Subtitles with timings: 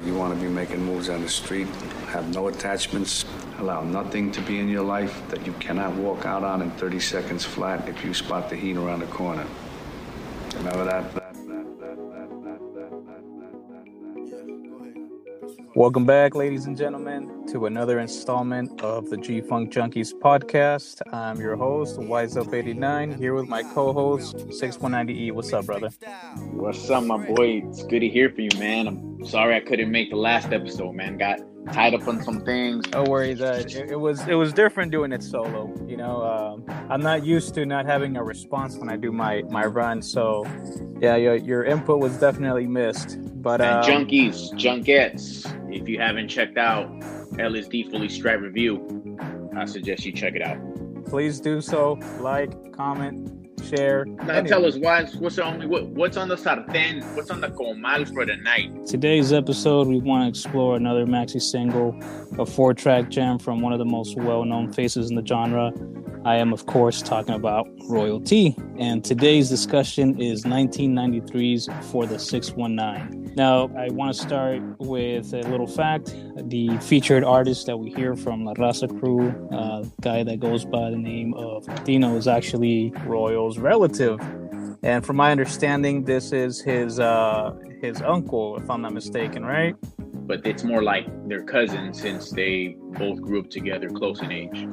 [0.00, 1.68] You want to be making moves on the street,
[2.08, 3.24] have no attachments,
[3.58, 6.98] allow nothing to be in your life that you cannot walk out on in 30
[6.98, 9.46] seconds flat if you spot the heat around the corner.
[10.56, 11.22] Remember that?
[15.74, 21.00] Welcome back, ladies and gentlemen, to another installment of the G Funk Junkies podcast.
[21.12, 25.32] I'm your host, Wise Up 89, here with my co host, 6190E.
[25.32, 25.88] What's up, brother?
[26.50, 27.62] What's up, my boy?
[27.66, 28.86] It's good to hear from you, man.
[28.86, 31.18] I'm sorry I couldn't make the last episode, man.
[31.18, 31.40] Got
[31.72, 32.88] tied up on some things.
[32.90, 33.40] No worries.
[33.40, 35.72] Uh, it, it, was it was different doing it solo.
[35.86, 39.42] You know, um, I'm not used to not having a response when I do my
[39.48, 40.02] my run.
[40.02, 40.44] So,
[41.00, 43.18] yeah, your, your input was definitely missed.
[43.42, 46.88] But um, junkies, junkettes, if you haven't checked out
[47.32, 49.18] LSD Fully Strapped Review,
[49.56, 50.58] I suggest you check it out.
[51.06, 51.98] Please do so.
[52.20, 53.41] Like, comment,
[53.76, 54.04] share.
[54.04, 54.48] Now anyway.
[54.48, 55.04] tell us why.
[55.04, 57.02] What's the only what, what's on the sartén?
[57.16, 58.86] What's on the comal for the night?
[58.86, 61.98] Today's episode, we want to explore another maxi single,
[62.38, 65.72] a four-track jam from one of the most well-known faces in the genre.
[66.24, 68.56] I am, of course, talking about Royal T.
[68.78, 73.34] And today's discussion is 1993's For the 619.
[73.34, 76.14] Now, I want to start with a little fact.
[76.36, 80.64] The featured artist that we hear from La Raza Crew, a uh, guy that goes
[80.64, 84.20] by the name of Dino, is actually Royal's relative.
[84.82, 89.76] And from my understanding, this is his uh, his uncle, if I'm not mistaken, right?
[89.98, 94.66] But it's more like their cousins since they both grew up together, close in age.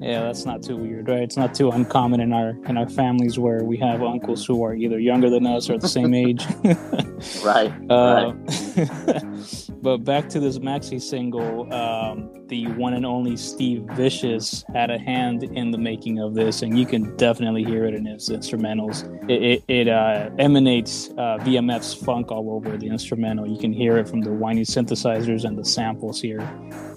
[0.00, 1.22] Yeah, that's not too weird, right?
[1.22, 4.74] It's not too uncommon in our in our families where we have uncles who are
[4.74, 6.44] either younger than us or the same age.
[7.44, 7.72] right.
[7.90, 9.22] Uh, right.
[9.82, 14.98] but back to this maxi single, um, the one and only Steve Vicious had a
[14.98, 19.04] hand in the making of this, and you can definitely hear it in his instrumentals.
[19.30, 23.46] It, it, it uh, emanates uh, VMF's funk all over the instrumental.
[23.46, 26.46] You can hear it from the whiny synthesizers and the samples here.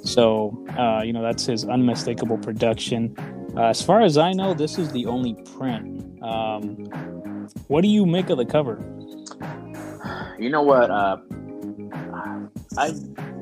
[0.03, 3.15] So, uh, you know, that's his unmistakable production.
[3.57, 6.21] Uh, as far as I know, this is the only print.
[6.21, 6.85] Um,
[7.67, 8.83] what do you make of the cover?
[10.37, 10.91] You know what?
[10.91, 11.17] Uh,
[12.77, 12.93] I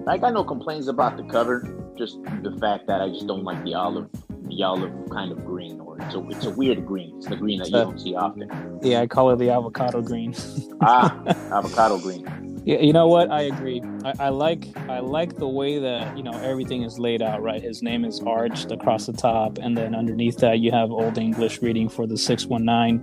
[0.07, 1.67] I got no complaints about the cover.
[1.97, 4.09] Just the fact that I just don't like the olive,
[4.47, 7.17] the olive kind of green, or it's a it's a weird green.
[7.17, 8.49] It's the green that you don't see often.
[8.81, 10.35] Yeah, I call it the avocado green.
[10.81, 11.19] ah,
[11.51, 12.25] avocado green.
[12.65, 13.29] Yeah, you know what?
[13.29, 13.81] I agree.
[14.05, 17.41] I, I, like I like the way that you know everything is laid out.
[17.41, 21.17] Right, his name is arched across the top, and then underneath that you have Old
[21.17, 22.99] English reading for the six one nine,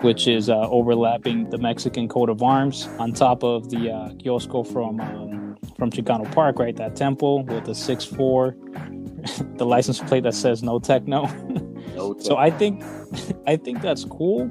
[0.00, 4.62] which is uh, overlapping the Mexican coat of arms on top of the uh, kiosco
[4.64, 6.58] from um, from Chicano Park.
[6.58, 8.56] Right, that temple with the six four,
[9.56, 11.26] the license plate that says no techno.
[11.96, 12.82] no so I think
[13.46, 14.50] I think that's cool.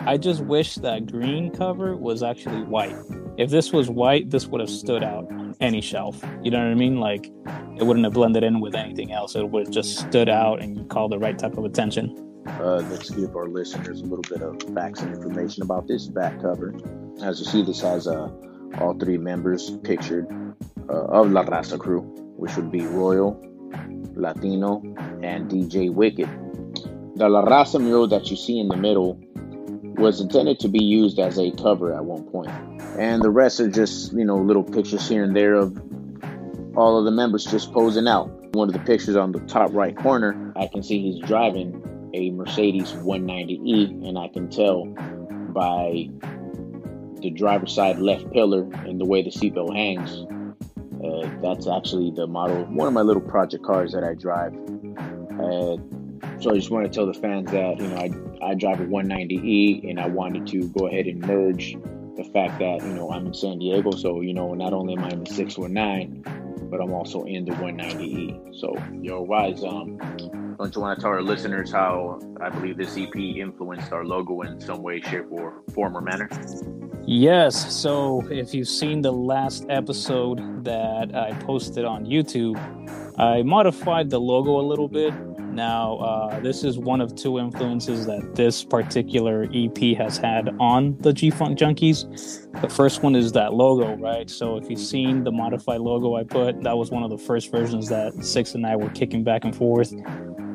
[0.00, 2.96] I just wish that green cover was actually white
[3.40, 5.26] if this was white, this would have stood out
[5.60, 6.22] any shelf.
[6.42, 7.00] You know what I mean?
[7.00, 7.32] Like
[7.78, 9.34] it wouldn't have blended in with anything else.
[9.34, 12.14] It would have just stood out and you call the right type of attention.
[12.46, 16.38] Uh, let's give our listeners a little bit of facts and information about this back
[16.42, 16.74] cover.
[17.22, 18.28] As you see, this has uh,
[18.78, 20.26] all three members pictured
[20.90, 22.02] uh, of La Raza crew,
[22.36, 23.40] which would be Royal,
[24.16, 24.82] Latino,
[25.22, 26.28] and DJ Wicked.
[27.16, 29.18] The La Raza mural that you see in the middle
[30.00, 32.50] was intended to be used as a cover at one point.
[32.98, 35.78] And the rest are just, you know, little pictures here and there of
[36.76, 38.28] all of the members just posing out.
[38.54, 42.30] One of the pictures on the top right corner, I can see he's driving a
[42.30, 44.86] Mercedes 190E, and I can tell
[45.52, 46.08] by
[47.20, 50.26] the driver's side left pillar and the way the seatbelt hangs.
[51.04, 54.52] Uh, that's actually the model one of my little project cars that I drive.
[55.38, 55.76] Uh,
[56.40, 58.08] so I just want to tell the fans that you know I
[58.42, 61.76] I drive a 190e and I wanted to go ahead and merge
[62.16, 65.04] the fact that you know I'm in San Diego, so you know not only am
[65.04, 68.58] I in the 619, but I'm also in the 190e.
[68.60, 69.98] So yo, wise um,
[70.60, 74.42] don't you want to tell our listeners how I believe this EP influenced our logo
[74.42, 76.28] in some way, shape, or form or manner?
[77.06, 77.74] Yes.
[77.74, 82.58] So if you've seen the last episode that I posted on YouTube,
[83.18, 85.14] I modified the logo a little bit
[85.52, 90.96] now, uh, this is one of two influences that this particular EP has had on
[91.00, 92.50] the G Funk Junkies.
[92.60, 94.30] The first one is that logo, right?
[94.30, 97.50] So, if you've seen the modified logo I put, that was one of the first
[97.50, 99.92] versions that Six and I were kicking back and forth.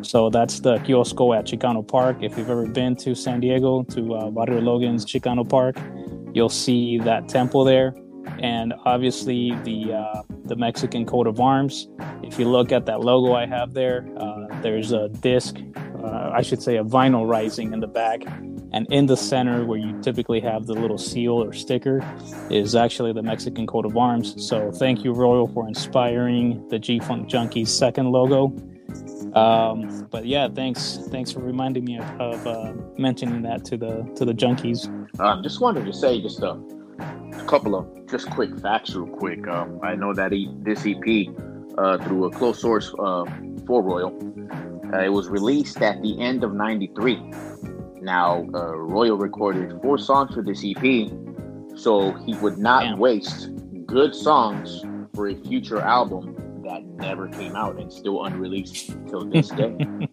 [0.01, 2.17] So, that's the kiosco at Chicano Park.
[2.21, 5.77] If you've ever been to San Diego, to uh, Barrio Logan's Chicano Park,
[6.33, 7.93] you'll see that temple there
[8.39, 11.87] and obviously the uh, the Mexican coat of arms.
[12.23, 15.57] If you look at that logo I have there, uh, there's a disc,
[16.03, 18.23] uh, I should say a vinyl rising in the back,
[18.73, 22.03] and in the center where you typically have the little seal or sticker
[22.49, 24.33] is actually the Mexican coat of arms.
[24.43, 28.55] So thank you, Royal, for inspiring the G Funk Junkies second logo.
[29.35, 34.11] Um, but yeah, thanks thanks for reminding me of, of uh, mentioning that to the
[34.15, 34.89] to the junkies.
[35.19, 36.53] I um, just wanted to say just a,
[37.33, 39.47] a couple of just quick facts, real quick.
[39.47, 41.27] Um, I know that he, this EP,
[41.77, 43.25] uh, through a close source uh,
[43.65, 44.13] for Royal,
[44.93, 47.31] uh, it was released at the end of '93.
[48.01, 51.09] Now, uh, Royal recorded four songs for this EP,
[51.75, 52.99] so he would not Damn.
[52.99, 53.49] waste
[53.85, 54.83] good songs
[55.13, 59.75] for a future album that never came out and still unreleased till this day.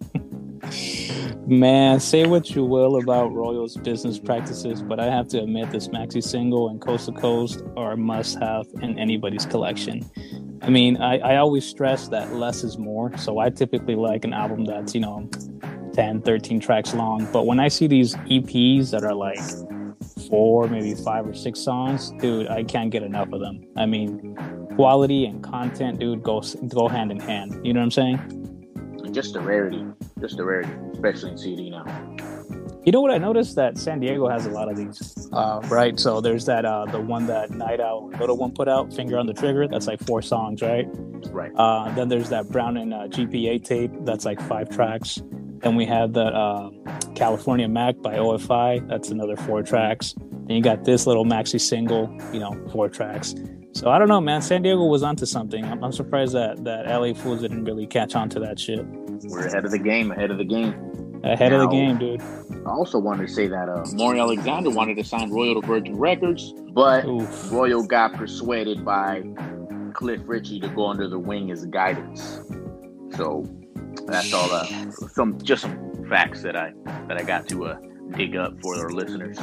[1.47, 5.89] Man, say what you will about Royal's business practices, but I have to admit this
[5.89, 10.09] maxi single and Coast to Coast are a must have in anybody's collection.
[10.63, 13.17] I mean, I, I always stress that less is more.
[13.19, 15.29] So I typically like an album that's, you know,
[15.93, 17.29] 10, 13 tracks long.
[17.33, 19.41] But when I see these EPs that are like
[20.29, 23.67] four, maybe five or six songs, dude, I can't get enough of them.
[23.77, 24.37] I mean,
[24.77, 27.61] quality and content, dude, go, go hand in hand.
[27.67, 28.43] You know what I'm saying?
[29.13, 29.85] just a rarity,
[30.21, 31.85] just a rarity, especially in CD now.
[32.85, 35.99] You know what I noticed that San Diego has a lot of these, uh, right?
[36.01, 39.27] So there's that uh, the one that Night Owl Little One put out, Finger on
[39.27, 39.69] the Trigger.
[39.69, 40.87] That's like four songs, right?
[41.31, 41.53] Right.
[41.55, 43.93] Uh, then there's that Brown and uh, GPA tape.
[44.01, 45.23] That's like five tracks.
[45.61, 46.71] Then we have that uh,
[47.15, 48.89] California Mac by OFI.
[48.89, 50.17] That's another four tracks.
[50.47, 53.37] Then you got this little maxi single, you know, four tracks.
[53.75, 54.43] So I don't know, man.
[54.43, 55.65] San Diego was onto something.
[55.65, 58.85] I'm, I'm surprised that that LA Fools didn't really catch on to that shit.
[58.85, 60.92] We're ahead of the game, ahead of the game.
[61.25, 62.21] Ahead of the game, dude.
[62.67, 65.97] I also wanted to say that uh, Maury Alexander wanted to sign Royal to Virgin
[65.97, 67.53] Records, but Oof.
[67.53, 69.23] Royal got persuaded by
[69.95, 72.41] Cliff Ritchie to go under the wing as guidance.
[73.17, 73.49] So
[74.07, 74.51] that's all.
[74.53, 76.73] Uh, some just some facts that I
[77.09, 77.79] that I got to uh,
[78.17, 79.39] dig up for our listeners.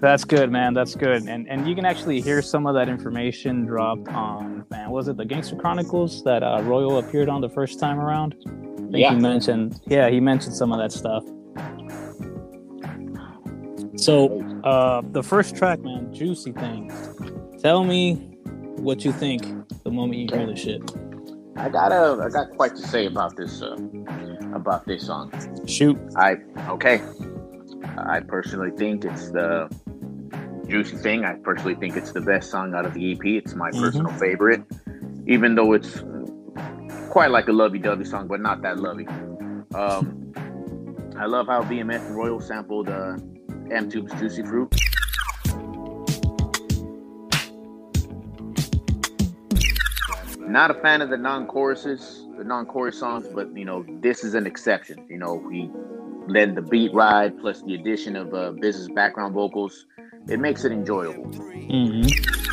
[0.00, 0.74] That's good, man.
[0.74, 1.22] That's good.
[1.22, 5.16] And and you can actually hear some of that information dropped on man, was it
[5.16, 8.34] the Gangster Chronicles that uh, Royal appeared on the first time around?
[8.92, 9.14] Think Yeah.
[9.14, 11.24] he mentioned yeah, he mentioned some of that stuff.
[13.96, 16.90] So uh the first track, man, juicy thing.
[17.62, 18.14] Tell me
[18.76, 19.42] what you think
[19.84, 20.82] the moment you hear the shit.
[21.56, 23.76] I got a I got quite to say about this uh,
[24.54, 25.32] about this song.
[25.66, 25.98] Shoot.
[26.16, 26.36] I
[26.68, 27.00] okay.
[27.96, 29.68] I personally think it's the
[30.68, 31.24] juicy thing.
[31.24, 33.24] I personally think it's the best song out of the EP.
[33.24, 33.80] It's my Mhm.
[33.82, 34.62] personal favorite,
[35.26, 36.11] even though it's uh,
[37.12, 39.06] quite like a lovey-dovey song, but not that lovey.
[39.74, 40.32] Um,
[41.18, 43.18] I love how and Royal sampled uh,
[43.68, 44.74] Mtume's "Juicy Fruit."
[50.38, 54.46] Not a fan of the non-choruses, the non-chorus songs, but you know this is an
[54.46, 55.04] exception.
[55.10, 55.70] You know he
[56.28, 59.84] letting the beat ride plus the addition of uh, Biz's background vocals,
[60.28, 61.24] it makes it enjoyable.
[61.24, 62.51] hmm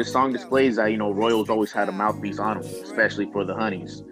[0.00, 3.44] this song displays that, you know, Royals always had a mouthpiece on him, especially for
[3.44, 4.02] the Honeys.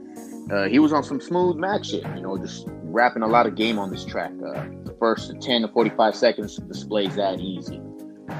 [0.52, 3.55] Uh, he was on some smooth Mac shit, you know, just rapping a lot of
[3.55, 4.31] game on this track.
[4.32, 7.79] Uh, the first 10 to 45 seconds displays that easy.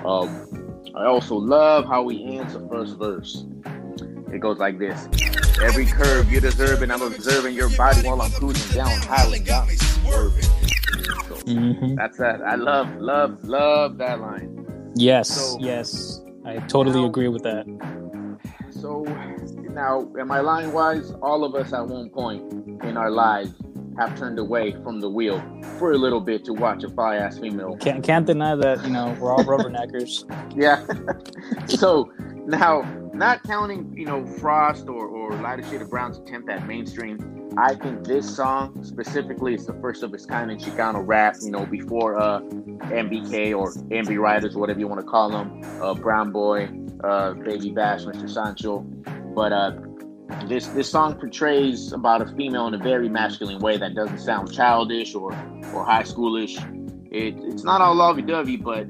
[0.05, 0.47] Um,
[0.95, 3.47] I also love how he ends the first verse.
[4.31, 5.09] It goes like this.
[5.63, 9.39] Every curve you're deserving, I'm observing your body while I'm cruising down highway.
[9.39, 10.43] Got me swerving.
[10.43, 12.43] So hmm that's that.
[12.43, 14.93] I love, love, love that line.
[14.97, 16.21] Yes, So- yes.
[16.49, 17.67] I totally Now- agree with that.
[18.71, 19.05] So
[19.75, 21.13] now, am I lying wise?
[21.21, 22.43] All of us at one point
[22.85, 23.53] in our lives
[23.99, 25.43] have turned away from the wheel
[25.79, 27.77] for a little bit to watch a fly ass female.
[27.77, 30.25] Can't can't deny that, you know, we're all rubberneckers.
[30.57, 30.85] Yeah.
[31.67, 32.11] so
[32.49, 37.51] now, not counting, you know, Frost or, or Lighter Shade of Brown's attempt at mainstream,
[37.59, 41.51] I think this song specifically is the first of its kind in Chicano rap, you
[41.51, 46.33] know, before uh, MBK or MB Riders, whatever you want to call them, uh, Brown
[46.33, 46.71] Boy,
[47.05, 48.31] uh, Baby Bash, Mr.
[48.31, 48.81] Sancho.
[49.35, 49.73] But uh,
[50.47, 54.53] this this song portrays about a female in a very masculine way that doesn't sound
[54.53, 55.33] childish or,
[55.75, 56.57] or high schoolish.
[57.11, 58.87] It, it's not all lovey-dovey, but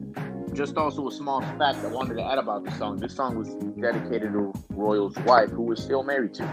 [0.58, 2.96] just also a small fact I wanted to add about this song.
[2.96, 6.44] This song was dedicated to Royal's wife, who was still married to.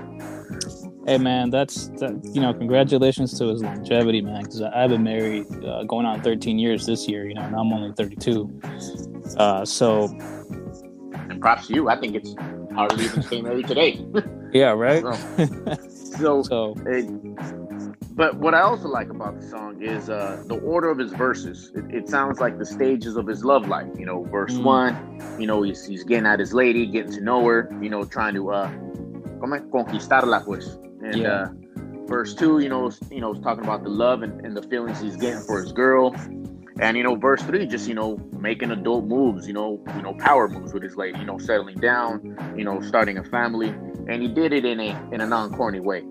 [1.07, 4.43] Hey man, that's that, you know, congratulations to his longevity, man.
[4.43, 7.73] Because I've been married uh, going on 13 years this year, you know, and I'm
[7.73, 8.61] only 32.
[9.37, 10.03] Uh, so
[11.29, 11.89] And props to you.
[11.89, 12.35] I think it's
[12.75, 14.05] hard to even stay married today.
[14.53, 15.01] yeah, right.
[15.01, 17.09] So, so it,
[18.15, 21.71] but what I also like about the song is uh, the order of his verses.
[21.75, 23.87] It, it sounds like the stages of his love life.
[23.97, 24.63] You know, verse Mm.
[24.63, 28.03] one, you know, he's, he's getting at his lady, getting to know her, you know,
[28.05, 28.69] trying to uh,
[29.39, 30.77] ¿cómo conquistarla, pues.
[31.03, 31.27] And And Yeah.
[31.27, 31.49] uh,
[32.07, 35.17] verse two, you know, you know, talking about the love and, and the feelings he's
[35.17, 36.15] getting for his girl.
[36.79, 40.13] And you know, verse three, just you know, making adult moves, you know, you know,
[40.13, 43.69] power moves with his lady, you know, settling down, you know, starting a family,
[44.09, 46.03] and he did it in a in a non corny way.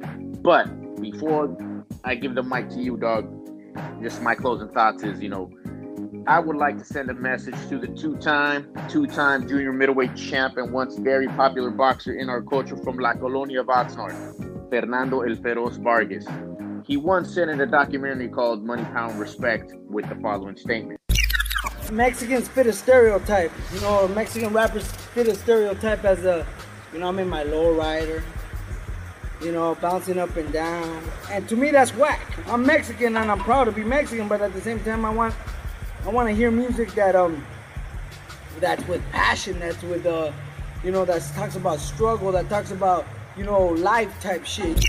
[0.43, 0.67] But
[1.01, 1.49] before
[2.05, 3.29] I give the mic to you, dog,
[4.03, 5.51] just my closing thoughts is, you know,
[6.27, 10.73] I would like to send a message to the two-time, two-time junior middleweight champ and
[10.73, 16.27] once very popular boxer in our culture from La Colonia Oxnard, Fernando El Feroz Vargas.
[16.87, 20.99] He once said in a documentary called Money, Pound, Respect with the following statement.
[21.93, 23.53] Mexicans fit a stereotype.
[23.75, 26.47] You know, Mexican rappers fit a stereotype as a,
[26.93, 28.23] you know, I'm in my low rider.
[29.43, 31.03] You know, bouncing up and down.
[31.31, 32.39] And to me, that's whack.
[32.47, 35.35] I'm Mexican and I'm proud to be Mexican, but at the same time, I want,
[36.07, 37.45] I want to hear music that um,
[38.61, 39.59] that's with passion.
[39.59, 40.33] That's with uh,
[40.83, 42.31] you know, that talks about struggle.
[42.33, 44.85] That talks about you know, life type shit.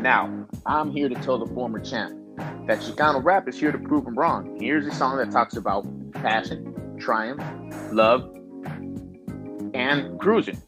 [0.00, 2.16] Now, I'm here to tell the former champ
[2.66, 4.56] that Chicano rap is here to prove him wrong.
[4.60, 7.42] Here's a song that talks about passion, triumph,
[7.92, 8.34] love,
[9.74, 10.60] and cruising,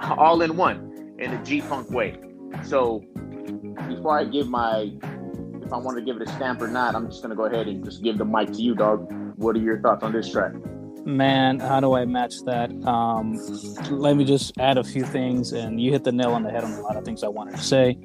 [0.00, 2.16] all in one, in a G-Funk way.
[2.64, 3.00] So,
[3.88, 4.90] before I give my,
[5.62, 7.68] if I want to give it a stamp or not, I'm just gonna go ahead
[7.68, 9.12] and just give the mic to you, dog.
[9.36, 10.52] What are your thoughts on this track?
[11.04, 12.70] Man, how do I match that?
[12.86, 13.34] Um,
[13.90, 16.64] let me just add a few things, and you hit the nail on the head
[16.64, 17.96] on a lot of things I wanted to say.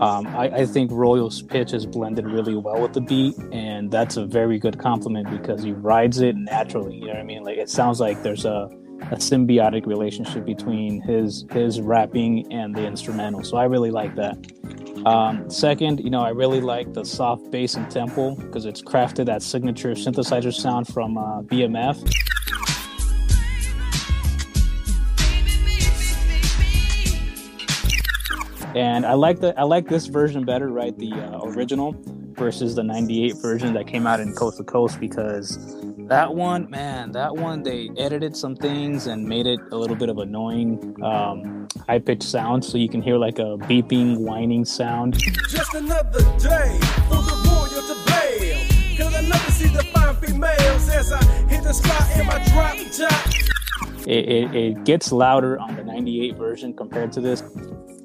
[0.00, 4.16] Um, I, I think Royal's pitch is blended really well with the beat, and that's
[4.16, 6.96] a very good compliment because he rides it naturally.
[6.96, 7.42] You know what I mean?
[7.42, 8.68] Like it sounds like there's a,
[9.02, 13.42] a symbiotic relationship between his his rapping and the instrumental.
[13.44, 14.36] So I really like that.
[15.06, 19.26] Um, second, you know, I really like the soft bass and tempo because it's crafted
[19.26, 22.02] that signature synthesizer sound from uh, VMF.
[28.76, 30.96] and I like the I like this version better, right?
[30.98, 31.94] The uh, original
[32.36, 35.58] versus the '98 version that came out in Coast to Coast because
[36.06, 40.08] that one, man, that one they edited some things and made it a little bit
[40.08, 45.18] of annoying, um, high pitched sound, so you can hear like a beeping, whining sound.
[45.48, 46.78] Just another day
[47.08, 47.36] for the
[47.88, 48.76] to bail.
[48.96, 52.76] Cause I never see the fine females as I hit the spot in my drop
[52.96, 54.06] top.
[54.06, 57.42] It, it, it gets louder on the '98 version compared to this.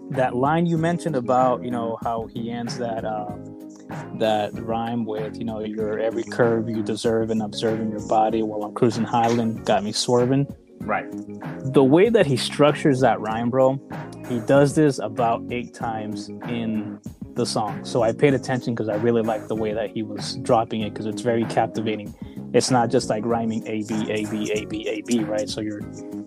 [0.10, 3.06] That line you mentioned about you know how he ends that.
[3.06, 3.36] Uh,
[4.20, 8.64] that rhyme with you know your every curve you deserve and observing your body while
[8.64, 10.48] I'm cruising Highland got me swerving.
[10.80, 11.06] Right.
[11.74, 13.80] The way that he structures that rhyme, bro,
[14.28, 17.00] he does this about eight times in
[17.36, 17.86] the song.
[17.86, 20.92] So I paid attention because I really liked the way that he was dropping it
[20.92, 22.14] because it's very captivating.
[22.54, 25.50] It's not just like rhyming A B A B A B A B, right?
[25.50, 25.80] So you're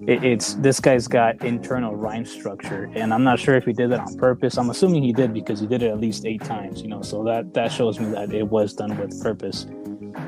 [0.06, 3.90] it, it's this guy's got internal rhyme structure, and I'm not sure if he did
[3.90, 4.56] that on purpose.
[4.56, 7.02] I'm assuming he did because he did it at least eight times, you know.
[7.02, 9.66] So that that shows me that it was done with purpose,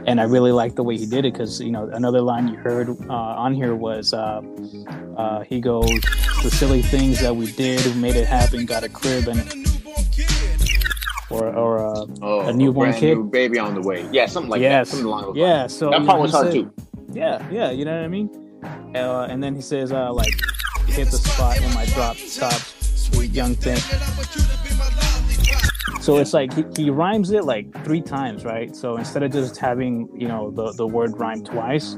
[0.07, 2.57] and I really like the way he did it because you know another line you
[2.57, 4.43] heard uh, on here was uh,
[5.17, 5.91] uh, he goes
[6.43, 9.67] the silly things that we did, we made it happen, got a crib and
[11.30, 13.14] or or uh, Oh, A newborn brand kid?
[13.16, 14.09] new baby on the way.
[14.12, 14.90] Yeah, something like yes, that.
[14.90, 15.61] Something along those yeah.
[15.61, 15.76] lines.
[15.76, 16.73] So that part was hard too.
[17.12, 18.30] Yeah, yeah, you know what I mean.
[18.95, 20.33] Uh, and then he says, uh, like,
[20.87, 23.78] hit the spot in my drop top, sweet young thing.
[26.00, 28.75] So it's like he, he rhymes it like three times, right?
[28.76, 31.97] So instead of just having you know the, the word rhyme twice,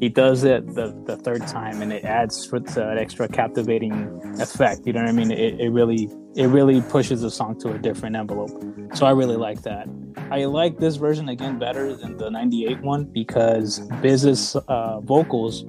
[0.00, 4.86] he does it the, the third time, and it adds for that extra captivating effect.
[4.86, 5.30] You know what I mean?
[5.30, 8.50] It, it really it really pushes the song to a different envelope.
[8.94, 9.88] So I really like that.
[10.30, 15.64] I like this version again better than the '98 one because Biz's uh, vocals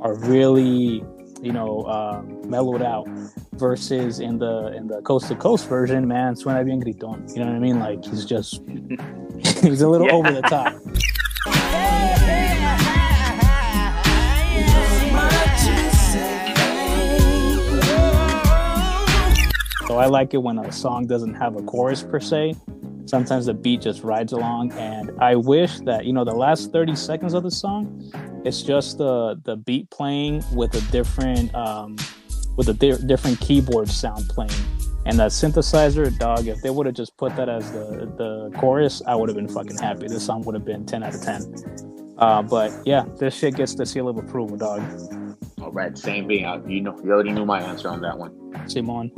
[0.00, 1.02] are really
[1.42, 3.08] you know uh, mellowed out
[3.54, 7.46] versus in the in the coast to coast version man suena bien gritón you know
[7.46, 8.60] what i mean like he's just
[9.64, 10.12] he's a little Yeah.
[10.14, 10.74] over the top
[19.90, 22.54] so i like it when a song doesn't have a chorus per se.
[23.06, 26.94] Sometimes the beat just rides along and i wish that you know the last 30
[26.94, 27.80] seconds of the song
[28.44, 31.96] it's just the the beat playing with a different um
[32.56, 34.62] with a di- different keyboard sound playing.
[35.06, 37.86] And that synthesizer dog if they would have just put that as the
[38.22, 40.06] the chorus i would have been fucking happy.
[40.06, 43.74] This song would have been 10 out of 10 uh, but yeah this shit gets
[43.74, 44.80] the seal of approval dog.
[45.60, 46.42] All right, same thing.
[46.68, 48.32] You know, you already knew my answer on that one.
[48.68, 49.10] simon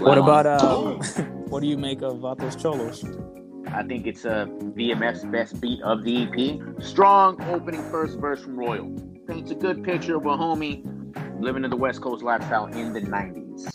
[0.00, 0.92] what about uh
[1.48, 3.04] what do you make of vatos cholos
[3.74, 4.46] I think it's uh,
[4.76, 6.82] VMF's best beat of the EP.
[6.82, 8.90] Strong opening first verse from Royal.
[9.26, 10.84] Paints a good picture of a homie
[11.40, 13.70] living in the West Coast lifestyle in the 90s.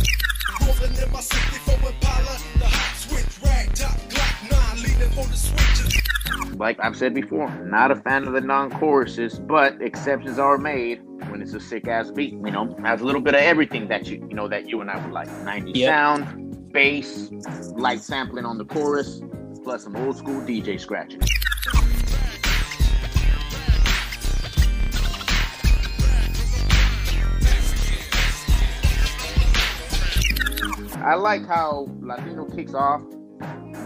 [0.60, 5.36] Buzzing in my 64 Impala, the hot switch, rag top, Glock 9, leaning for the
[5.36, 6.07] switches.
[6.56, 11.42] Like I've said before, not a fan of the non-choruses, but exceptions are made when
[11.42, 12.34] it's a sick ass beat.
[12.34, 14.90] You know, has a little bit of everything that you you know that you and
[14.90, 15.28] I would like.
[15.28, 15.90] 90s Yep.
[15.94, 17.30] sound, bass,
[17.76, 19.22] light sampling on the chorus,
[19.64, 21.22] plus some old school DJ scratching.
[31.00, 33.02] I like how Latino kicks off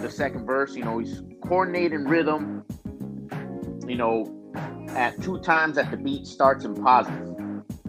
[0.01, 0.75] the second verse.
[0.75, 2.65] You know, he's coordinating rhythm.
[3.87, 4.41] You know,
[4.89, 7.37] at two times that the beat starts in positive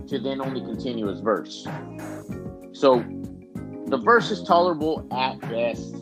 [0.09, 1.67] to then only continue his verse.
[2.73, 3.05] So
[3.87, 5.93] the verse is tolerable at best,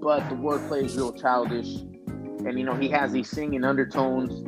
[0.00, 1.76] but the wordplay is real childish.
[2.46, 4.44] And you know, he has these singing undertones.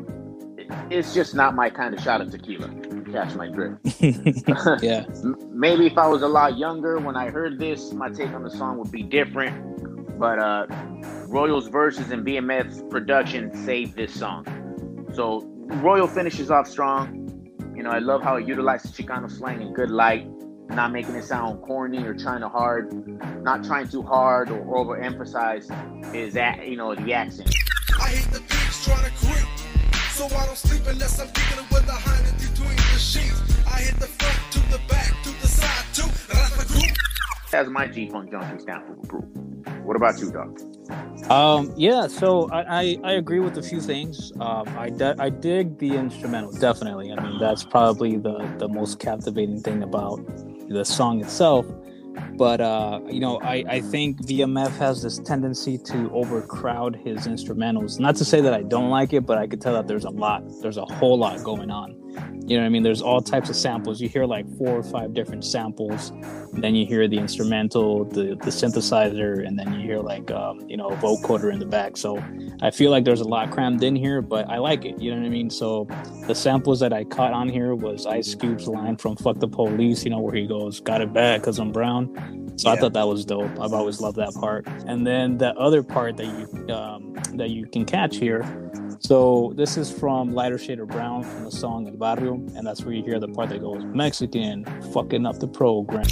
[0.90, 2.68] It's just not my kind of shot of tequila.
[3.12, 4.02] Catch my drift.
[4.82, 5.06] yeah.
[5.50, 8.50] Maybe if I was a lot younger when I heard this, my take on the
[8.50, 10.18] song would be different.
[10.18, 10.66] But uh,
[11.28, 14.44] Royal's verses and VMF's production saved this song.
[15.14, 15.42] So
[15.82, 17.22] Royal finishes off strong.
[17.76, 20.26] You know, I love how it utilizes Chicano slang in good light,
[20.70, 22.92] not making it sound corny or trying to hard,
[23.42, 27.54] not trying too hard or overemphasize his, a- you know, the accent.
[28.00, 29.48] I hate the pigs trying to creep.
[30.12, 33.42] So I don't sleep unless I'm kicking it with a hundred between the sheets.
[33.66, 36.75] I hit the front to the back to the side too.
[37.56, 37.66] Rasta group.
[37.66, 39.46] As my G Funk Junkie stamp of approval.
[39.82, 40.60] What about you, dog?
[41.30, 44.32] Um, yeah, so I, I, I agree with a few things.
[44.40, 47.12] Um, I, di- I dig the instrumental, definitely.
[47.12, 50.24] I mean, that's probably the, the most captivating thing about
[50.68, 51.66] the song itself.
[52.36, 57.98] But, uh, you know, I, I think VMF has this tendency to overcrowd his instrumentals.
[57.98, 60.10] Not to say that I don't like it, but I could tell that there's a
[60.10, 62.05] lot, there's a whole lot going on.
[62.46, 62.82] You know what I mean?
[62.82, 64.00] There's all types of samples.
[64.00, 66.12] You hear like four or five different samples.
[66.52, 70.76] Then you hear the instrumental, the the synthesizer, and then you hear like um, you
[70.76, 71.96] know a vocoder in the back.
[71.96, 72.22] So
[72.62, 75.00] I feel like there's a lot crammed in here, but I like it.
[75.00, 75.50] You know what I mean?
[75.50, 75.88] So
[76.26, 80.04] the samples that I caught on here was Ice Cube's line from "Fuck the Police,"
[80.04, 83.06] you know, where he goes, "Got it bad because I'm brown." So I thought that
[83.06, 83.60] was dope.
[83.60, 84.66] I've always loved that part.
[84.86, 88.42] And then the other part that you um, that you can catch here.
[89.00, 92.82] So this is from Lighter Shade of Brown from the song El Barrio, and that's
[92.84, 96.04] where you hear the part that goes Mexican fucking up the program.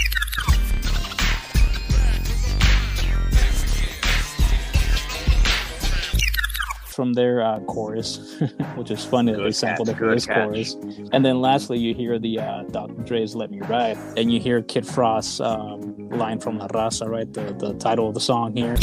[6.86, 8.40] From their uh, chorus,
[8.76, 10.44] which is funny that they sampled catch, it for this catch.
[10.44, 10.76] chorus.
[11.12, 13.02] And then lastly, you hear the uh, Dr.
[13.02, 17.32] Dre's "Let Me Ride," and you hear Kid Frost's um, line from La Raza, right?
[17.32, 18.76] The the title of the song here.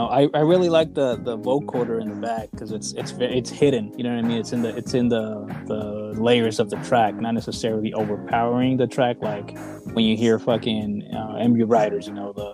[0.00, 3.50] No, I, I really like the the vocoder in the back because it's it's it's
[3.50, 3.92] hidden.
[3.98, 4.38] You know what I mean?
[4.38, 8.86] It's in the it's in the the layers of the track, not necessarily overpowering the
[8.86, 9.18] track.
[9.20, 9.58] Like
[9.92, 12.50] when you hear fucking uh, MU Riders, you know the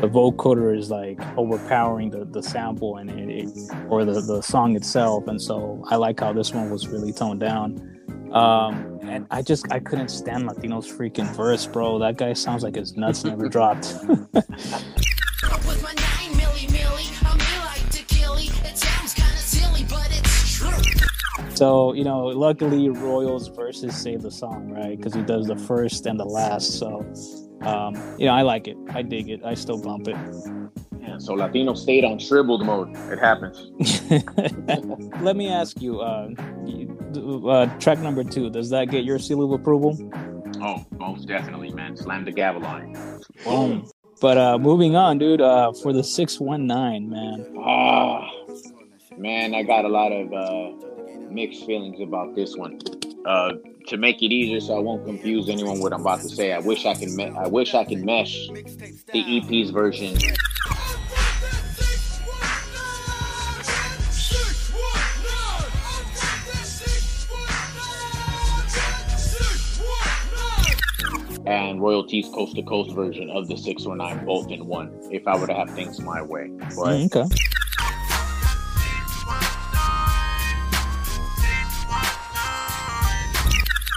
[0.00, 3.50] the vocoder is like overpowering the, the sample and it, it
[3.90, 5.28] or the the song itself.
[5.28, 7.76] And so I like how this one was really toned down.
[8.32, 11.98] Um, and I just I couldn't stand Latino's freaking verse, bro.
[11.98, 13.94] That guy sounds like his nuts never dropped.
[21.56, 24.96] So you know, luckily Royals verses save the song, right?
[24.96, 26.78] Because he does the first and the last.
[26.78, 27.04] So,
[27.62, 28.76] um, you know, I like it.
[28.90, 29.42] I dig it.
[29.42, 30.16] I still bump it.
[31.00, 32.94] Yeah, so Latino stayed on shriveled mode.
[33.10, 33.70] It happens.
[35.22, 36.28] Let me ask you, uh,
[37.48, 38.50] uh, track number two.
[38.50, 39.96] Does that get your seal of approval?
[40.60, 41.96] Oh, most definitely, man.
[41.96, 43.44] Slam the gavel on it.
[43.44, 43.88] Boom.
[44.20, 45.40] But uh, moving on, dude.
[45.40, 47.46] Uh, for the six one nine, man.
[47.58, 48.28] Ah,
[49.16, 50.85] man, I got a lot of uh,
[51.30, 52.80] mixed feelings about this one.
[53.24, 53.52] Uh,
[53.88, 56.52] to make it easier, so I won't confuse anyone what I'm about to say.
[56.52, 57.14] I wish I can.
[57.16, 58.48] Me- I wish I can mesh
[59.12, 60.16] the EP's version.
[71.46, 75.36] And Royal T's coast to coast version of the 619 both in one if I
[75.36, 76.48] were to have things my way.
[76.74, 77.55] But Mm, okay.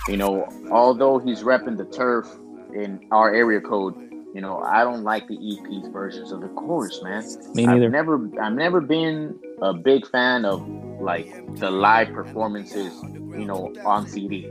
[0.10, 2.28] You know, although he's repping the turf
[2.74, 3.96] in our area code,
[4.34, 7.24] you know, I don't like the EP's versions of the chorus, man.
[7.54, 7.86] Me neither.
[7.86, 10.68] I've never, I've never been a big fan of
[11.00, 14.50] like the live performances, you know, on CD.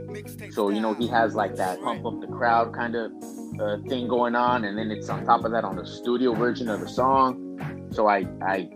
[0.51, 3.11] So you know, he has like that pump up the crowd kind of
[3.59, 6.69] uh, thing going on, and then it's on top of that on the studio version
[6.69, 7.87] of the song.
[7.91, 8.69] So I, I,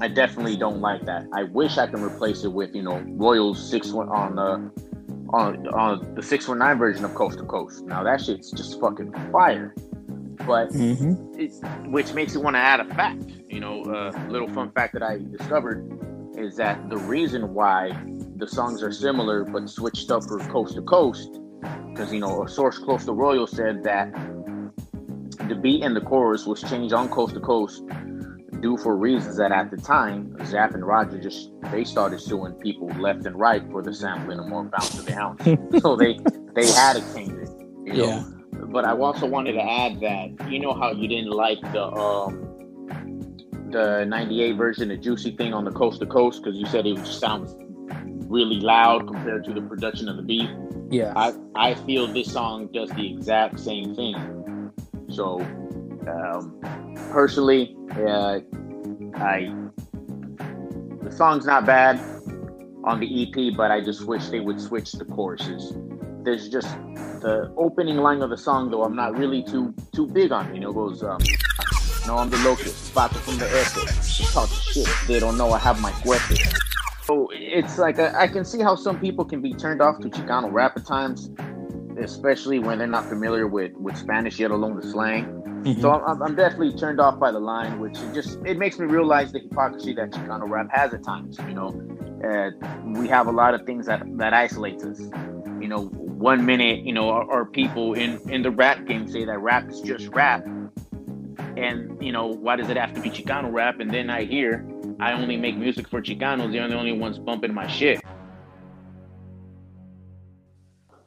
[0.00, 1.26] I definitely don't like that.
[1.32, 4.87] I wish I can replace it with you know Royals six one on the
[5.30, 7.84] on on the six one nine version of Coast to Coast.
[7.84, 9.74] Now that shit's just fucking fire.
[10.46, 11.38] But Mm-hmm.
[11.38, 11.52] it,
[11.90, 13.22] which makes me want to add a fact.
[13.48, 15.84] You know, a little fun fact that I discovered
[16.38, 17.90] is that the reason why
[18.36, 21.38] the songs are similar but switched up for Coast to Coast,
[21.90, 24.12] because you know a source close to Royal said that
[25.48, 27.82] the beat and the chorus was changed on Coast to Coast
[28.60, 32.88] due for reasons that at the time Zapp and Roger just they started suing people
[33.00, 35.42] left and right for the sampling of more bounce to the ounce.
[35.82, 36.18] so they
[36.54, 37.50] they had to change it.
[37.84, 38.04] You know?
[38.04, 38.24] Yeah.
[38.70, 42.48] But I also wanted to add that you know how you didn't like the um
[43.70, 46.96] the 98 version of Juicy Thing on the Coast to Coast because you said it
[46.96, 47.54] just sounds
[48.28, 50.50] really loud compared to the production of the beat.
[50.90, 51.12] Yeah.
[51.16, 54.72] I, I feel this song does the exact same thing.
[55.10, 55.38] So,
[56.08, 58.40] um, personally, uh,
[59.16, 59.52] I
[61.02, 61.98] the song's not bad
[62.84, 65.72] on the EP, but I just wish they would switch the choruses.
[66.24, 66.68] There's just
[67.20, 68.84] the opening line of the song, though.
[68.84, 70.54] I'm not really too too big on.
[70.54, 71.02] You know, it goes.
[71.02, 71.18] Um,
[72.06, 73.86] no, I'm the locust, spotted from the este.
[74.16, 74.88] Just talk shit.
[75.06, 76.58] They don't know I have my cuete.
[77.04, 80.08] So it's like a, I can see how some people can be turned off to
[80.08, 81.30] Chicano rap at times,
[81.98, 85.37] especially when they're not familiar with, with Spanish, yet alone the slang.
[85.64, 85.80] Mhm.
[85.80, 88.86] So I'm, I'm definitely turned off by the line, which it just it makes me
[88.86, 91.38] realize the hypocrisy that Chicano rap has at times.
[91.38, 92.50] You know, uh,
[92.84, 95.00] we have a lot of things that that isolates us.
[95.60, 99.24] You know, one minute, you know, our, our people in in the rap game say
[99.24, 100.46] that rap is just rap,
[101.56, 103.80] and you know, why does it have to be Chicano rap?
[103.80, 104.64] And then I hear
[105.00, 106.52] I only make music for Chicanos.
[106.52, 108.00] They're the only ones bumping my shit.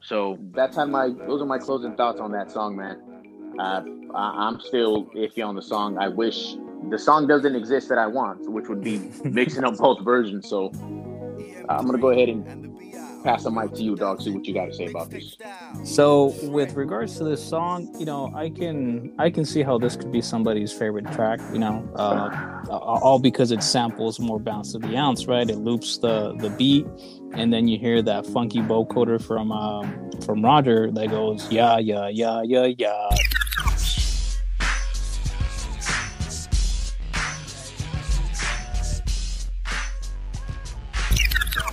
[0.02, 3.11] So that's how my those are my closing thoughts on that song, man.
[3.62, 5.96] Uh, I, I'm still iffy on the song.
[5.96, 6.56] I wish
[6.90, 10.48] the song doesn't exist that I want, which would be mixing up both versions.
[10.48, 10.72] So
[11.68, 12.44] uh, I'm gonna go ahead and
[13.22, 14.20] pass the mic to you, dog.
[14.20, 15.36] See what you got to say about this.
[15.84, 19.94] So with regards to this song, you know, I can I can see how this
[19.94, 21.38] could be somebody's favorite track.
[21.52, 25.48] You know, uh, all because it samples more bounce to the ounce, right?
[25.48, 26.84] It loops the the beat,
[27.32, 32.08] and then you hear that funky vocoder from um, from Roger that goes yeah yeah
[32.08, 33.08] yeah yeah yeah.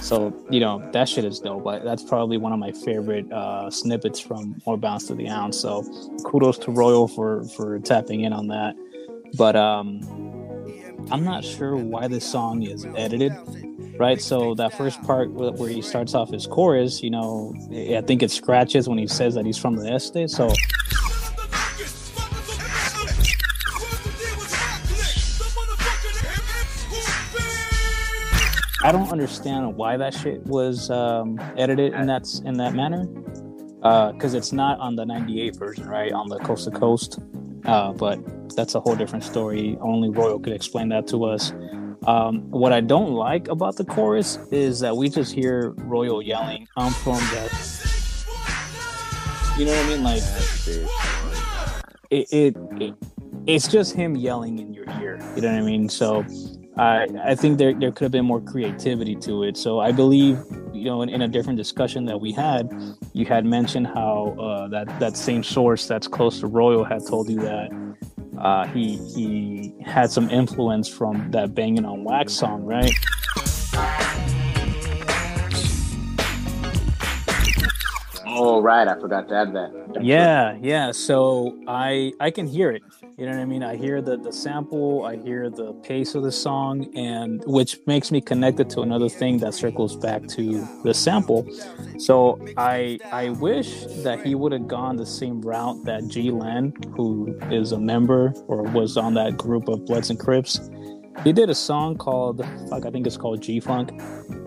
[0.10, 1.64] So you know that shit is dope.
[1.64, 5.60] But that's probably one of my favorite uh, snippets from More Bounce to the Ounce.
[5.60, 5.84] So
[6.26, 8.76] kudos to Royal for for tapping in on that.
[9.38, 10.02] But um,
[11.12, 13.34] I'm not sure why this song is edited.
[14.00, 18.24] Right, so that first part where he starts off his chorus, you know, I think
[18.24, 20.30] it scratches when he says that he's from the Este.
[20.30, 20.54] So
[28.90, 33.06] I don't understand why that shit was um, edited in that in that manner,
[34.14, 36.12] because it's not on the '98 version, right?
[36.12, 37.20] On the Coast to Coast,
[37.66, 38.18] uh, but
[38.56, 39.78] that's a whole different story.
[39.80, 41.54] Only Royal could explain that to us.
[42.08, 46.68] Um, what I don't like about the chorus is that we just hear Royal yelling,
[46.76, 47.52] "I'm from that."
[49.56, 50.04] You know what I mean?
[50.04, 50.24] Like
[52.10, 52.96] it, it, it
[53.46, 55.20] it's just him yelling in your ear.
[55.36, 55.90] You know what I mean?
[55.90, 56.26] So
[56.80, 59.58] I I think there there could have been more creativity to it.
[59.58, 60.40] So I believe
[60.74, 62.72] you know in, in a different discussion that we had,
[63.14, 67.30] you had mentioned how uh, that that same source that's close to Royal had told
[67.30, 67.70] you that
[68.38, 72.94] uh, he he had some influence from that banging on wax song, right?
[78.26, 79.72] Oh right, I forgot to add that.
[79.94, 80.92] That's Yeah, yeah.
[80.92, 82.84] So I I can hear it.
[83.20, 83.64] You know what I mean?
[83.64, 88.14] I hear the the sample, I hear the pace of the song, and which makes
[88.14, 91.46] me connected to another thing that circles back to the sample.
[91.98, 96.72] So I I wish that he would have gone the same route that G Len,
[96.96, 100.70] who is a member or was on that group of Bloods and Crips,
[101.26, 102.38] he did a song called
[102.70, 103.92] fuck, I think it's called G Funk,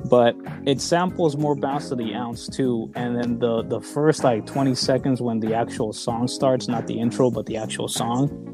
[0.09, 2.91] but it samples more bounce to the ounce too.
[2.95, 6.99] And then the the first like 20 seconds when the actual song starts, not the
[6.99, 8.52] intro, but the actual song,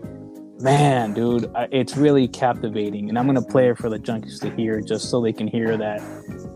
[0.61, 3.09] man, dude, it's really captivating.
[3.09, 5.77] And I'm gonna play it for the junkies to hear, just so they can hear
[5.77, 6.03] that,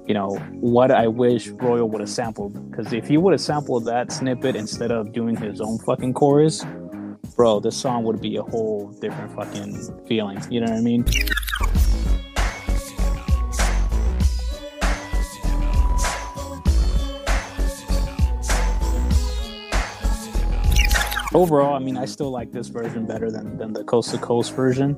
[0.07, 2.71] you know, what I wish Royal would have sampled.
[2.71, 6.65] Because if he would have sampled that snippet instead of doing his own fucking chorus,
[7.37, 10.43] bro, this song would be a whole different fucking feeling.
[10.51, 11.05] You know what I mean?
[21.35, 24.55] Overall, I mean, I still like this version better than than the coast to coast
[24.55, 24.97] version.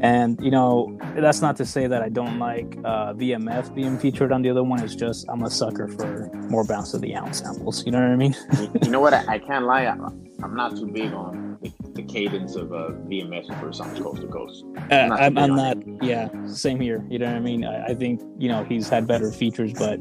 [0.00, 4.32] And you know, that's not to say that I don't like uh, VMF being featured
[4.32, 4.82] on the other one.
[4.82, 7.84] It's just I'm a sucker for more bounce of the ounce samples.
[7.84, 8.36] You know what I mean?
[8.82, 9.14] You, know what?
[9.14, 9.84] I, I can't lie.
[9.84, 14.28] I'm not too big on the, the cadence of uh, VMS for songs coast to
[14.28, 14.64] coast.
[14.90, 15.76] Uh, not I'm, I'm not.
[16.02, 17.04] Yeah, same here.
[17.08, 17.64] You know what I mean?
[17.64, 20.00] I, I think you know he's had better features, but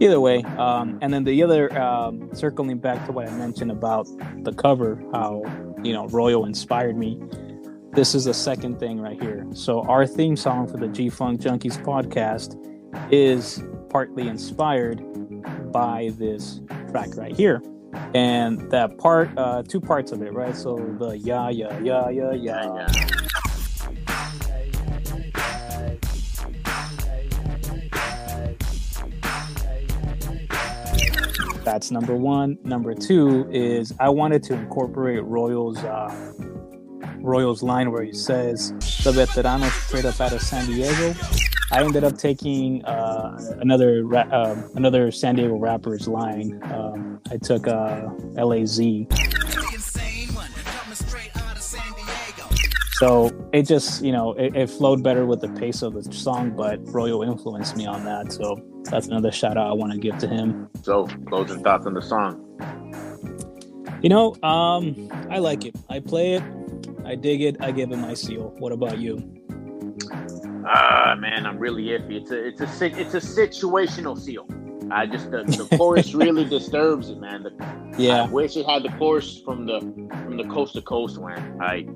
[0.00, 0.42] either way.
[0.56, 4.06] Um, and then the other um, circling back to what I mentioned about
[4.42, 5.42] the cover, how
[5.82, 7.20] you know Royal inspired me.
[7.92, 9.46] This is the second thing right here.
[9.52, 12.56] So our theme song for the G Funk Junkies podcast
[13.12, 15.02] is partly inspired
[15.72, 17.62] by this track right here.
[18.14, 20.54] And that part, uh, two parts of it, right?
[20.54, 23.27] So the yeah, yeah, yeah, yeah, yeah.
[31.68, 32.56] That's number one.
[32.64, 36.32] Number two is I wanted to incorporate Royal's uh,
[37.18, 38.70] Royal's line where he says
[39.04, 41.14] the veterano straight up out of San Diego.
[41.70, 46.58] I ended up taking uh, another ra- uh, another San Diego rapper's line.
[46.72, 48.08] Um, I took uh,
[48.42, 48.80] LAZ.
[52.98, 56.50] So it just, you know, it, it flowed better with the pace of the song,
[56.56, 58.32] but Royal influenced me on that.
[58.32, 60.68] So that's another shout out I want to give to him.
[60.82, 62.42] So, closing thoughts on the song.
[64.02, 64.96] You know, um,
[65.30, 65.76] I like it.
[65.88, 66.44] I play it.
[67.04, 67.56] I dig it.
[67.60, 68.52] I give it my seal.
[68.58, 69.22] What about you?
[70.66, 72.20] Ah, man, I'm really iffy.
[72.20, 74.46] It's a, it's a, it's a situational seal.
[74.90, 77.44] I just the, the chorus really disturbs it, man.
[77.44, 77.52] The,
[78.10, 79.80] I Yeah, wish it had the chorus from the
[80.24, 81.44] from the coast to coast, man.
[81.60, 81.86] I,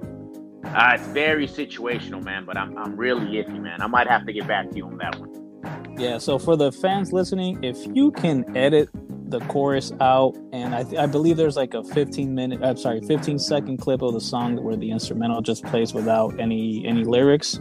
[0.74, 2.44] uh, it's very situational, man.
[2.44, 3.80] But I'm I'm really iffy, man.
[3.82, 5.96] I might have to get back to you on that one.
[5.98, 6.18] yeah.
[6.18, 8.88] So for the fans listening, if you can edit
[9.28, 13.00] the chorus out, and I, th- I believe there's like a 15 minute, I'm sorry,
[13.00, 17.58] 15 second clip of the song where the instrumental just plays without any any lyrics.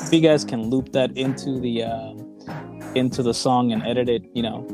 [0.00, 2.14] If you guys can loop that into the uh,
[2.94, 4.66] into the song and edit it, you know,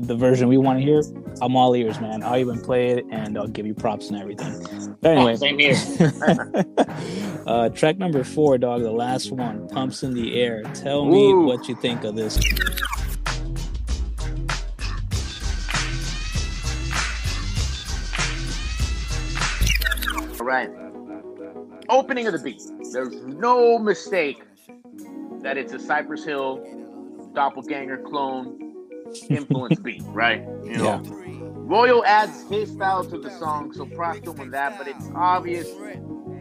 [0.00, 1.02] the version we want to hear,
[1.40, 2.22] I'm all ears, man.
[2.22, 4.96] I'll even play it and I'll give you props and everything.
[5.00, 5.76] But anyway, Same here.
[7.46, 10.62] uh, track number four, dog, the last one, Pumps in the Air.
[10.74, 12.38] Tell me what you think of this.
[20.38, 20.70] All right.
[21.88, 22.62] Opening of the beat.
[22.92, 24.42] There's no mistake
[25.42, 26.64] that it's a Cypress Hill
[27.34, 28.65] doppelganger clone
[29.28, 30.42] influence beat, right?
[30.64, 31.02] You know,
[31.66, 34.78] Royal adds his style to the song, so props to him on that.
[34.78, 35.96] But it's obvious that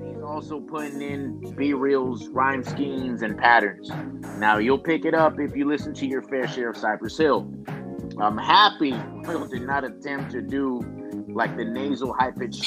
[0.06, 3.90] he's also putting in B Real's rhyme schemes and patterns.
[4.38, 7.52] Now you'll pick it up if you listen to your fair share of Cypress Hill.
[8.20, 10.82] I'm happy Royal did not attempt to do
[11.36, 12.64] like the nasal high pitched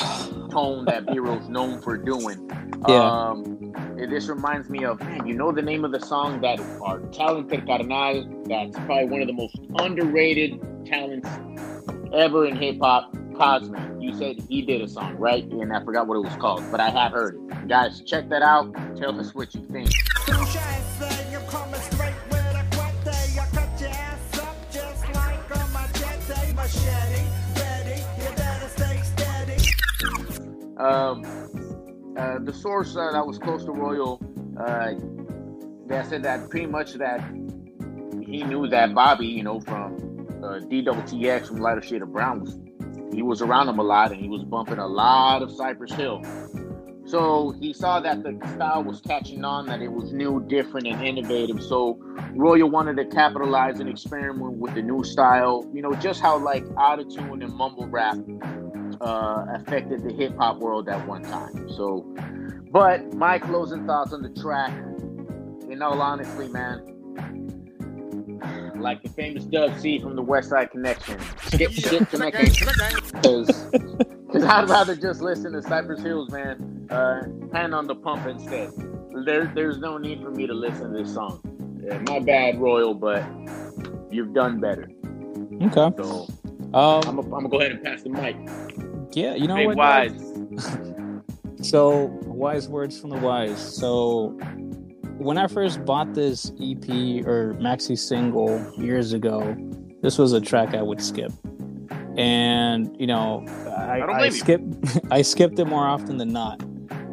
[0.50, 2.50] tone that B Real's known for doing.
[2.86, 3.02] Yeah.
[3.02, 6.60] Um, it- this reminds me of man, you know the name of the song that
[6.82, 11.28] our talented carnal, that's probably one of the most underrated talents
[12.12, 13.12] ever in hip hop.
[13.36, 13.80] Cosmic.
[14.00, 15.44] You said he did a song, right?
[15.44, 17.68] And I forgot what it was called, but I have heard it.
[17.68, 18.74] Guys, check that out.
[18.96, 19.90] Tell us what you think.
[30.78, 31.24] Um,
[32.16, 34.20] uh, the source uh, that was close to Royal,
[34.60, 34.92] uh,
[35.86, 37.20] they said that pretty much that
[38.22, 39.94] he knew that Bobby, you know, from
[40.42, 42.58] uh, DWTX from Lighter Shade of Brown was
[43.12, 46.22] he was around him a lot and he was bumping a lot of Cypress Hill.
[47.06, 51.02] So he saw that the style was catching on, that it was new, different, and
[51.02, 51.62] innovative.
[51.62, 51.98] So
[52.34, 55.66] Royal wanted to capitalize and experiment with the new style.
[55.72, 58.18] You know, just how like autotune and mumble rap
[59.00, 61.68] uh, affected the hip hop world at one time.
[61.70, 62.06] So,
[62.70, 64.72] but my closing thoughts on the track,
[65.70, 66.82] in all honesty, man,
[68.76, 72.46] like the famous Dub C from the West Side Connection, skip, skip connection,
[73.12, 76.86] because I'd rather just listen to Cypress Hills, man.
[76.90, 78.70] Uh, hand on the pump instead.
[79.24, 81.40] There, there's no need for me to listen to this song.
[81.82, 83.24] Yeah, my bad, Royal, but
[84.10, 84.88] you've done better.
[85.62, 85.90] Okay.
[85.96, 86.28] So
[86.74, 88.36] Um, I'm gonna go ahead and pass the mic.
[89.18, 89.76] Yeah, you know Big what?
[89.76, 90.78] wise.
[91.60, 93.58] So, wise words from the wise.
[93.58, 94.28] So,
[95.18, 96.88] when I first bought this EP
[97.26, 99.56] or maxi single years ago,
[100.00, 101.32] this was a track I would skip.
[102.16, 103.44] And, you know,
[103.76, 104.60] I, I I, skip
[105.10, 106.62] I skipped it more often than not.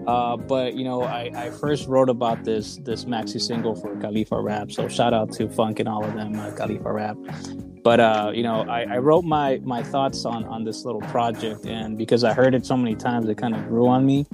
[0.06, 4.40] Uh, but you know, I, I first wrote about this this maxi single for Khalifa
[4.40, 4.72] Rap.
[4.72, 7.18] So shout out to Funk and all of them, uh, Khalifa Rap.
[7.86, 11.68] But uh, you know, I, I wrote my my thoughts on on this little project,
[11.68, 14.26] and because I heard it so many times, it kind of grew on me.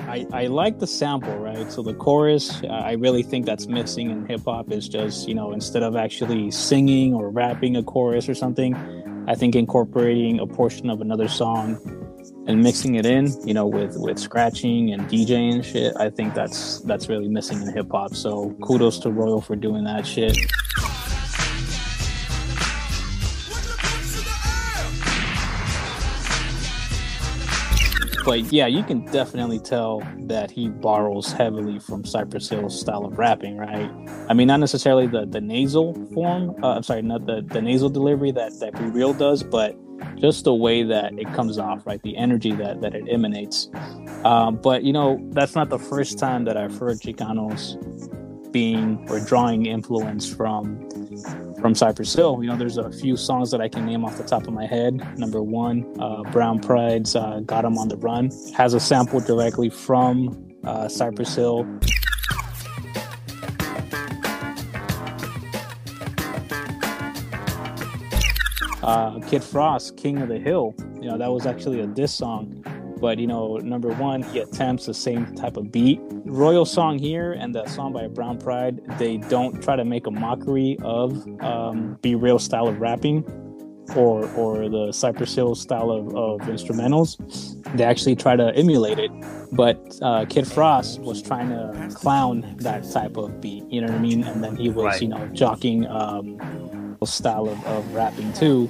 [0.00, 1.70] I I like the sample, right?
[1.70, 4.72] So the chorus, I really think that's missing in hip hop.
[4.72, 8.74] Is just you know instead of actually singing or rapping a chorus or something,
[9.28, 11.78] I think incorporating a portion of another song
[12.48, 15.94] and mixing it in, you know, with with scratching and DJing shit.
[15.96, 18.16] I think that's that's really missing in hip hop.
[18.16, 20.36] So kudos to Royal for doing that shit.
[28.26, 33.16] But yeah, you can definitely tell that he borrows heavily from Cypress Hill's style of
[33.16, 33.88] rapping, right?
[34.28, 36.52] I mean, not necessarily the, the nasal form.
[36.60, 39.78] Uh, I'm sorry, not the, the nasal delivery that that B-Real does, but
[40.16, 42.02] just the way that it comes off, right?
[42.02, 43.70] The energy that that it emanates.
[44.24, 47.76] Um, but you know, that's not the first time that I've heard Chicanos
[48.50, 50.88] being or drawing influence from
[51.60, 52.42] from Cypress Hill.
[52.42, 54.66] You know, there's a few songs that I can name off the top of my
[54.66, 54.94] head.
[55.18, 59.70] Number one, uh, Brown Pride's uh, "Got 'Em on the Run" has a sample directly
[59.70, 61.66] from uh, Cypress Hill.
[68.82, 70.74] Uh, Kid Frost, King of the Hill.
[71.00, 72.62] You know, that was actually a diss song.
[73.06, 76.00] But, you know, number one, he attempts the same type of beat.
[76.24, 80.10] Royal song here and the song by Brown Pride, they don't try to make a
[80.10, 83.22] mockery of um, B-Real style of rapping
[83.94, 87.16] or or the Cypress Hill style of, of instrumentals.
[87.76, 89.12] They actually try to emulate it.
[89.52, 93.98] But uh, Kid Frost was trying to clown that type of beat, you know what
[93.98, 94.24] I mean?
[94.24, 95.02] And then he was, Right.
[95.02, 98.68] you know, jockeying um, style of, of rapping too.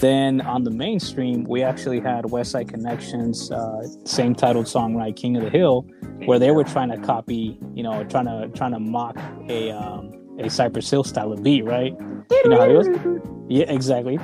[0.00, 5.16] Then on the mainstream, we actually had West Side Connections, uh, same titled song, right,
[5.16, 5.86] King of the Hill,
[6.26, 9.16] where they were trying to copy, you know, trying to trying to mock
[9.48, 11.94] a um, a Cypress Hill style of beat, right?
[12.30, 13.20] You know how it goes?
[13.48, 14.18] Yeah, exactly.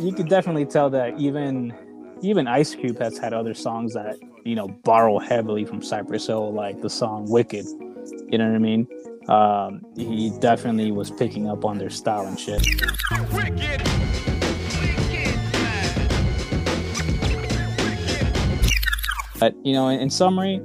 [0.00, 1.72] You could definitely tell that even
[2.22, 6.52] even Ice Cube has had other songs that you know borrow heavily from Cypress Hill,
[6.52, 7.66] like the song "Wicked."
[8.28, 8.88] You know what I mean?
[9.30, 12.66] Um, he definitely was picking up on their style and shit.
[13.32, 13.80] Wicked.
[19.38, 20.60] But you know, in, in summary,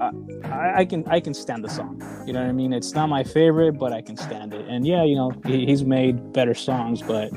[0.00, 0.10] I,
[0.44, 2.00] I, I can I can stand the song.
[2.26, 2.72] You know what I mean?
[2.72, 4.66] It's not my favorite, but I can stand it.
[4.68, 7.30] And yeah, you know, he, he's made better songs, but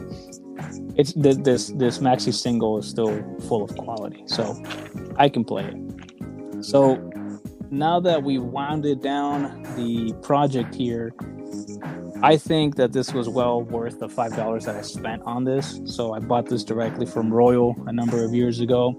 [0.95, 4.61] it's th- this this maxi single is still full of quality, so
[5.17, 6.63] I can play it.
[6.63, 6.97] So
[7.71, 11.13] now that we wounded down the project here,
[12.21, 15.81] I think that this was well worth the five dollars that I spent on this.
[15.85, 18.95] So I bought this directly from Royal a number of years ago,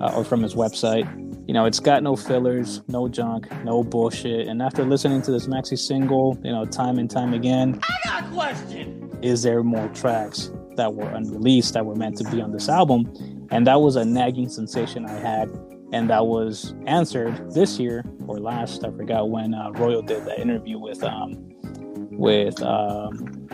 [0.00, 1.06] uh, or from his website.
[1.46, 4.48] You know, it's got no fillers, no junk, no bullshit.
[4.48, 8.24] And after listening to this maxi single, you know, time and time again, I got
[8.24, 9.18] a question.
[9.22, 13.12] Is there more tracks that were unreleased that were meant to be on this album?
[13.50, 15.48] And that was a nagging sensation I had
[15.92, 18.84] and that was answered this year or last.
[18.84, 21.34] I forgot when uh, Royal did that interview with um,
[22.10, 23.48] with um,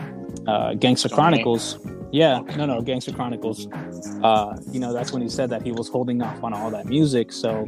[0.47, 1.79] uh, Gangster Chronicles.
[2.11, 3.67] Yeah, no, no, Gangster Chronicles.
[4.23, 6.85] Uh, you know, that's when he said that he was holding off on all that
[6.85, 7.31] music.
[7.31, 7.67] So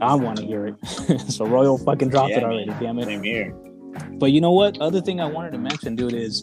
[0.00, 1.20] I want to hear it.
[1.30, 2.66] so Royal fucking dropped Yeah, it already.
[2.66, 2.82] man.
[2.82, 3.04] Damn it.
[3.04, 3.54] Same here.
[4.12, 4.80] But you know what?
[4.80, 6.42] Other thing I wanted to mention, dude, is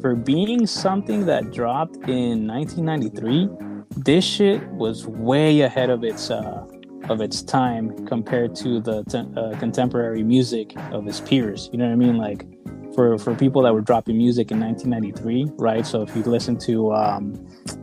[0.00, 3.48] for being something that dropped in 1993,
[3.96, 6.64] this shit was way ahead of its uh,
[7.10, 11.68] of its time compared to the t- uh, contemporary music of his peers.
[11.72, 12.16] You know what I mean?
[12.16, 12.46] Like
[12.94, 15.84] for for people that were dropping music in 1993, right?
[15.84, 17.34] So if you listen to um,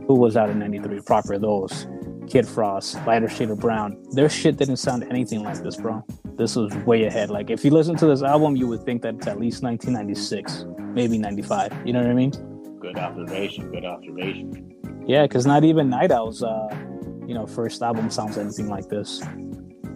[0.06, 1.86] who was out in '93, proper those.
[2.26, 3.96] Kid Frost, Lighter Shade of Brown.
[4.10, 6.04] Their shit didn't sound anything like this, bro.
[6.36, 7.30] This was way ahead.
[7.30, 10.66] Like if you listen to this album, you would think that it's at least 1996,
[10.92, 11.72] maybe 95.
[11.86, 12.30] You know what I mean?
[12.80, 13.70] Good observation.
[13.70, 14.74] Good observation.
[15.06, 16.68] Yeah, because not even Nite Owl's, uh,
[17.28, 19.22] you know, first album sounds anything like this.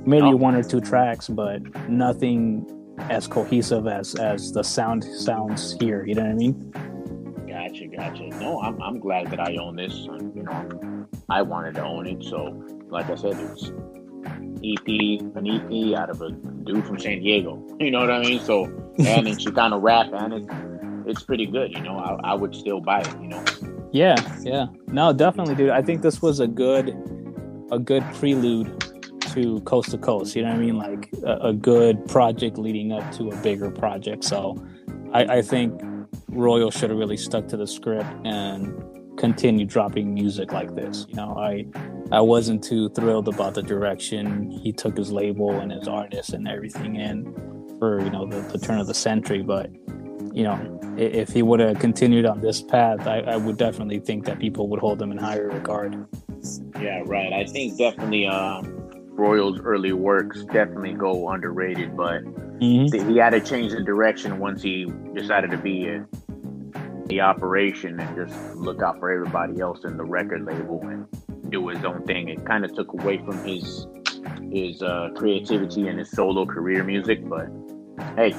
[0.04, 0.36] Maybe No.
[0.36, 2.66] one or two tracks, but nothing
[3.10, 6.04] as cohesive as as the sound sounds here.
[6.06, 6.72] You know what I mean?
[7.48, 8.26] Gotcha, gotcha.
[8.40, 9.94] No, I'm, I'm glad that I own this.
[10.10, 12.22] And, you know, I wanted to own it.
[12.24, 13.70] So, like I said, it's
[14.64, 14.86] EP,
[15.36, 17.66] an EP out of a dude from San Diego.
[17.80, 18.40] You know what I mean?
[18.40, 18.64] So,
[18.98, 20.44] and it's kind of rap, and it,
[21.06, 21.72] it's pretty good.
[21.72, 23.12] You know, I, I would still buy it.
[23.20, 23.44] You know,
[23.92, 24.66] Yeah, yeah.
[24.88, 25.70] No, definitely, dude.
[25.70, 26.88] I think this was a good
[27.72, 28.80] a good prelude
[29.32, 30.36] to Coast to Coast.
[30.36, 30.76] You know what I mean?
[30.76, 34.24] Like a, a good project leading up to a bigger project.
[34.24, 34.64] So
[35.12, 35.80] I, I think
[36.28, 41.06] Royal should have really stuck to the script and continue dropping music like this.
[41.08, 41.66] You know, I
[42.12, 46.46] I wasn't too thrilled about the direction he took his label and his artists and
[46.46, 47.24] everything in
[47.78, 49.42] for you know the, the turn of the century.
[49.42, 49.70] But
[50.34, 54.26] you know, if he would have continued on this path, I, I would definitely think
[54.26, 56.06] that people would hold him in higher regard.
[56.80, 57.32] Yeah, right.
[57.32, 58.62] I think definitely uh,
[59.12, 64.38] Royal's early works definitely go underrated, but hmm th- he had to change the direction
[64.38, 66.06] once he decided to be a,
[67.06, 71.06] the operation and just look out for everybody else in the record label and
[71.50, 72.28] do his own thing.
[72.28, 73.86] It kind of took away from his
[74.50, 77.48] his uh, creativity and his solo career music, but
[78.16, 78.34] hey,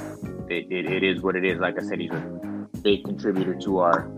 [0.49, 1.59] it, it, it is what it is.
[1.59, 4.09] Like I said, he's a big contributor to our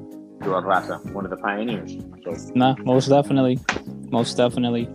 [0.54, 1.98] our raza, one of the pioneers.
[2.24, 3.60] So Nah, most definitely,
[4.10, 4.90] most definitely.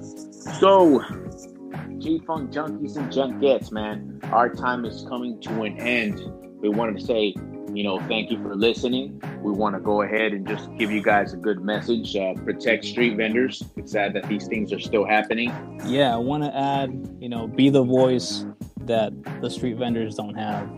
[0.59, 1.03] So,
[1.98, 6.20] G Funk Junkies and Junkettes, man, our time is coming to an end.
[6.61, 7.34] We wanted to say,
[7.74, 9.22] you know, thank you for listening.
[9.42, 12.16] We want to go ahead and just give you guys a good message.
[12.16, 13.62] Uh, protect street vendors.
[13.76, 15.53] It's sad that these things are still happening.
[15.86, 16.90] Yeah, I want to add,
[17.20, 18.44] you know, be the voice
[18.82, 20.68] that the street vendors don't have.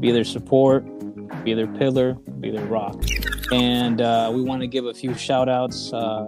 [0.00, 0.84] Be their support,
[1.44, 3.02] be their pillar, be their rock.
[3.52, 5.92] And uh, we want to give a few shout outs.
[5.92, 6.26] Uh,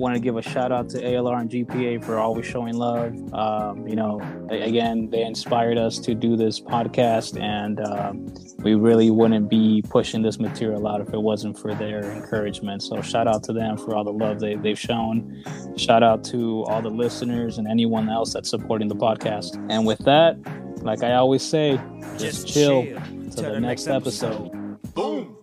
[0.00, 3.12] want to give a shout out to ALR and GPA for always showing love.
[3.34, 8.26] Um, you know, again, they inspired us to do this podcast, and um,
[8.58, 12.82] we really wouldn't be pushing this material out if it wasn't for their encouragement.
[12.82, 15.44] So, shout out to them for all the love they, they've shown.
[15.76, 19.54] Shout out to all the listeners and anyone else that's supporting the podcast.
[19.70, 20.38] And with that,
[20.82, 21.78] like I always say,
[22.18, 22.86] just, chill
[23.30, 24.52] till the next episode.
[24.94, 25.39] Boom.